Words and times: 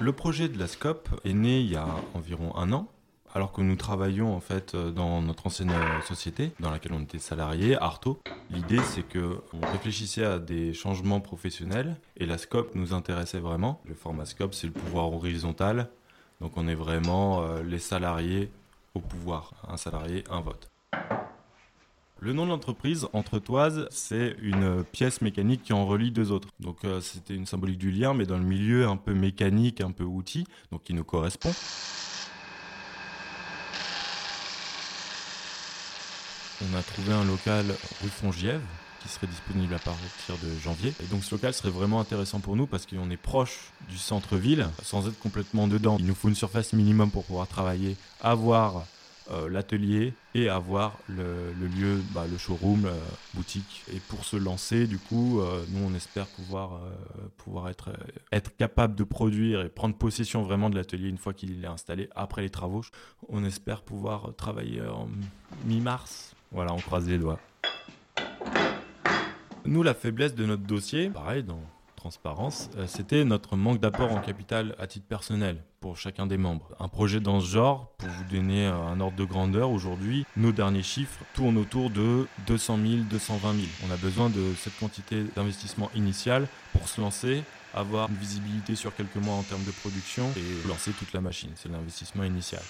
Le 0.00 0.12
projet 0.12 0.48
de 0.48 0.58
la 0.58 0.66
SCOP 0.66 1.08
est 1.24 1.32
né 1.32 1.60
il 1.60 1.70
y 1.70 1.76
a 1.76 1.86
environ 2.14 2.54
un 2.56 2.72
an 2.72 2.88
alors 3.34 3.52
que 3.52 3.60
nous 3.60 3.76
travaillions 3.76 4.34
en 4.34 4.40
fait 4.40 4.74
euh, 4.74 4.90
dans 4.90 5.22
notre 5.22 5.46
ancienne 5.46 5.70
euh, 5.70 6.00
société 6.02 6.52
dans 6.60 6.70
laquelle 6.70 6.92
on 6.92 7.02
était 7.02 7.18
salarié, 7.18 7.76
Arto. 7.76 8.20
L'idée 8.50 8.80
c'est 8.84 9.02
que 9.02 9.40
on 9.52 9.60
réfléchissait 9.70 10.24
à 10.24 10.38
des 10.38 10.72
changements 10.72 11.20
professionnels 11.20 11.96
et 12.16 12.26
la 12.26 12.38
scope 12.38 12.74
nous 12.74 12.94
intéressait 12.94 13.38
vraiment. 13.38 13.80
Le 13.84 13.94
format 13.94 14.24
scope 14.24 14.54
c'est 14.54 14.66
le 14.66 14.72
pouvoir 14.72 15.12
horizontal, 15.12 15.88
donc 16.40 16.52
on 16.56 16.66
est 16.68 16.74
vraiment 16.74 17.42
euh, 17.42 17.62
les 17.62 17.78
salariés 17.78 18.50
au 18.94 19.00
pouvoir, 19.00 19.52
un 19.68 19.76
salarié, 19.76 20.24
un 20.30 20.40
vote. 20.40 20.68
Le 22.20 22.32
nom 22.32 22.46
de 22.46 22.50
l'entreprise, 22.50 23.06
Entretoise, 23.12 23.86
c'est 23.92 24.34
une 24.42 24.82
pièce 24.82 25.22
mécanique 25.22 25.62
qui 25.62 25.72
en 25.72 25.86
relie 25.86 26.10
deux 26.10 26.32
autres. 26.32 26.48
Donc 26.58 26.78
c'était 27.00 27.34
une 27.34 27.46
symbolique 27.46 27.78
du 27.78 27.92
lien, 27.92 28.12
mais 28.12 28.26
dans 28.26 28.38
le 28.38 28.44
milieu 28.44 28.88
un 28.88 28.96
peu 28.96 29.14
mécanique, 29.14 29.80
un 29.80 29.92
peu 29.92 30.02
outil, 30.02 30.44
donc 30.72 30.82
qui 30.82 30.94
nous 30.94 31.04
correspond. 31.04 31.52
On 36.60 36.76
a 36.76 36.82
trouvé 36.82 37.12
un 37.12 37.24
local 37.24 37.66
rue 38.02 38.08
Fongiève 38.08 38.62
qui 39.00 39.08
serait 39.08 39.28
disponible 39.28 39.74
à 39.74 39.78
partir 39.78 40.34
de 40.42 40.58
janvier. 40.58 40.92
Et 41.00 41.06
donc 41.06 41.22
ce 41.22 41.36
local 41.36 41.54
serait 41.54 41.70
vraiment 41.70 42.00
intéressant 42.00 42.40
pour 42.40 42.56
nous 42.56 42.66
parce 42.66 42.84
qu'on 42.84 43.10
est 43.10 43.16
proche 43.16 43.70
du 43.88 43.96
centre-ville 43.96 44.66
sans 44.82 45.06
être 45.06 45.20
complètement 45.20 45.68
dedans. 45.68 45.98
Il 46.00 46.06
nous 46.06 46.16
faut 46.16 46.28
une 46.28 46.34
surface 46.34 46.72
minimum 46.72 47.12
pour 47.12 47.24
pouvoir 47.24 47.46
travailler, 47.46 47.96
avoir 48.20 48.86
euh, 49.30 49.48
l'atelier 49.48 50.14
et 50.34 50.48
avoir 50.48 50.98
le, 51.08 51.52
lieu, 51.76 52.00
bah, 52.12 52.26
le 52.30 52.38
showroom, 52.38 52.84
la 52.84 52.92
boutique. 53.34 53.84
Et 53.94 54.00
pour 54.08 54.24
se 54.24 54.36
lancer, 54.36 54.86
du 54.86 54.98
coup, 54.98 55.40
euh, 55.40 55.64
nous 55.70 55.86
on 55.86 55.94
espère 55.94 56.26
pouvoir, 56.26 56.74
euh, 56.74 57.28
pouvoir 57.36 57.68
être, 57.68 57.90
être 58.32 58.56
capable 58.56 58.94
de 58.94 59.04
produire 59.04 59.62
et 59.62 59.68
prendre 59.68 59.94
possession 59.94 60.42
vraiment 60.42 60.70
de 60.70 60.76
l'atelier 60.76 61.08
une 61.08 61.18
fois 61.18 61.34
qu'il 61.34 61.64
est 61.64 61.68
installé 61.68 62.08
après 62.14 62.42
les 62.42 62.50
travaux. 62.50 62.82
On 63.28 63.44
espère 63.44 63.82
pouvoir 63.82 64.34
travailler 64.36 64.82
en 64.82 65.08
mi-mars 65.64 66.34
voilà, 66.50 66.72
on 66.72 66.78
croise 66.78 67.06
les 67.06 67.18
doigts. 67.18 67.38
Nous, 69.66 69.82
la 69.82 69.92
faiblesse 69.92 70.34
de 70.34 70.46
notre 70.46 70.62
dossier, 70.62 71.10
pareil, 71.10 71.42
dans 71.42 71.60
transparence, 71.98 72.70
euh, 72.76 72.86
c'était 72.86 73.24
notre 73.24 73.56
manque 73.56 73.80
d'apport 73.80 74.12
en 74.12 74.20
capital 74.20 74.74
à 74.78 74.86
titre 74.86 75.06
personnel 75.06 75.62
pour 75.80 75.96
chacun 75.96 76.26
des 76.26 76.38
membres. 76.38 76.70
Un 76.80 76.88
projet 76.88 77.20
dans 77.20 77.40
ce 77.40 77.46
genre, 77.46 77.92
pour 77.98 78.08
vous 78.08 78.24
donner 78.24 78.66
euh, 78.66 78.74
un 78.74 79.00
ordre 79.00 79.16
de 79.16 79.24
grandeur, 79.24 79.70
aujourd'hui, 79.70 80.24
nos 80.36 80.52
derniers 80.52 80.82
chiffres 80.82 81.24
tournent 81.34 81.58
autour 81.58 81.90
de 81.90 82.26
200 82.46 82.78
000, 82.78 83.02
220 83.10 83.52
000. 83.52 83.66
On 83.88 83.92
a 83.92 83.96
besoin 83.96 84.30
de 84.30 84.54
cette 84.56 84.78
quantité 84.78 85.24
d'investissement 85.36 85.90
initial 85.94 86.48
pour 86.72 86.88
se 86.88 87.00
lancer, 87.00 87.42
avoir 87.74 88.08
une 88.08 88.16
visibilité 88.16 88.74
sur 88.74 88.94
quelques 88.94 89.16
mois 89.16 89.34
en 89.34 89.42
termes 89.42 89.64
de 89.64 89.72
production 89.72 90.24
et 90.36 90.68
lancer 90.68 90.92
toute 90.92 91.12
la 91.12 91.20
machine. 91.20 91.50
C'est 91.56 91.70
l'investissement 91.70 92.24
initial. 92.24 92.62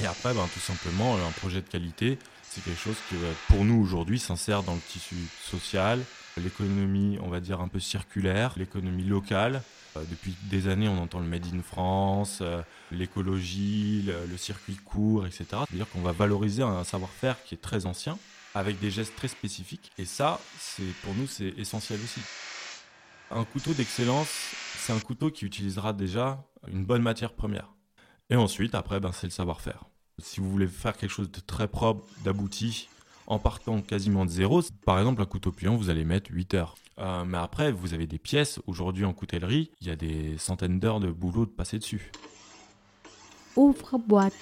Et 0.00 0.06
après, 0.06 0.34
ben, 0.34 0.46
tout 0.52 0.60
simplement, 0.60 1.16
un 1.16 1.30
projet 1.32 1.60
de 1.60 1.68
qualité, 1.68 2.18
c'est 2.42 2.62
quelque 2.62 2.80
chose 2.80 2.96
qui, 3.08 3.16
pour 3.48 3.64
nous 3.64 3.80
aujourd'hui, 3.80 4.18
s'insère 4.18 4.62
dans 4.62 4.74
le 4.74 4.80
tissu 4.80 5.16
social, 5.42 6.02
l'économie, 6.36 7.18
on 7.22 7.28
va 7.28 7.40
dire, 7.40 7.60
un 7.60 7.68
peu 7.68 7.80
circulaire, 7.80 8.54
l'économie 8.56 9.04
locale. 9.04 9.62
Euh, 9.96 10.04
depuis 10.10 10.34
des 10.44 10.68
années, 10.68 10.88
on 10.88 10.98
entend 10.98 11.20
le 11.20 11.26
Made 11.26 11.46
in 11.54 11.62
France, 11.62 12.38
euh, 12.40 12.62
l'écologie, 12.90 14.02
le, 14.06 14.36
circuit 14.36 14.76
court, 14.76 15.26
etc. 15.26 15.44
C'est-à-dire 15.50 15.88
qu'on 15.90 16.00
va 16.00 16.12
valoriser 16.12 16.62
un 16.62 16.84
savoir-faire 16.84 17.42
qui 17.44 17.54
est 17.54 17.58
très 17.58 17.86
ancien, 17.86 18.18
avec 18.54 18.80
des 18.80 18.90
gestes 18.90 19.14
très 19.16 19.28
spécifiques. 19.28 19.92
Et 19.98 20.04
ça, 20.04 20.40
c'est 20.58 20.94
pour 21.02 21.14
nous, 21.14 21.26
c'est 21.26 21.54
essentiel 21.58 22.00
aussi. 22.02 22.20
Un 23.30 23.44
couteau 23.44 23.72
d'excellence, 23.72 24.28
c'est 24.78 24.92
un 24.92 25.00
couteau 25.00 25.30
qui 25.30 25.44
utilisera 25.44 25.92
déjà 25.92 26.42
une 26.68 26.84
bonne 26.84 27.02
matière 27.02 27.32
première. 27.32 27.68
Et 28.30 28.36
ensuite, 28.36 28.74
après, 28.74 29.00
ben, 29.00 29.12
c'est 29.12 29.26
le 29.26 29.32
savoir-faire. 29.32 29.84
Si 30.18 30.40
vous 30.40 30.50
voulez 30.50 30.66
faire 30.66 30.96
quelque 30.96 31.10
chose 31.10 31.30
de 31.30 31.40
très 31.40 31.68
propre, 31.68 32.06
d'abouti, 32.24 32.88
en 33.26 33.38
partant 33.38 33.80
quasiment 33.80 34.24
de 34.24 34.30
zéro, 34.30 34.62
par 34.84 34.98
exemple, 34.98 35.22
un 35.22 35.26
couteau 35.26 35.52
pliant, 35.52 35.76
vous 35.76 35.90
allez 35.90 36.04
mettre 36.04 36.30
8 36.30 36.54
heures. 36.54 36.74
Euh, 36.98 37.24
mais 37.24 37.38
après, 37.38 37.72
vous 37.72 37.94
avez 37.94 38.06
des 38.06 38.18
pièces. 38.18 38.60
Aujourd'hui, 38.66 39.04
en 39.04 39.12
coutellerie, 39.12 39.70
il 39.80 39.86
y 39.86 39.90
a 39.90 39.96
des 39.96 40.36
centaines 40.38 40.78
d'heures 40.78 41.00
de 41.00 41.10
boulot 41.10 41.46
de 41.46 41.50
passer 41.50 41.78
dessus. 41.78 42.12
Ouvre 43.56 43.98
boîte. 43.98 44.32